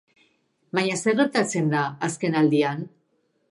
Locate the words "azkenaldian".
2.09-2.85